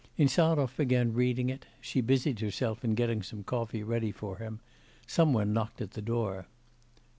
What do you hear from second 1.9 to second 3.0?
busied herself in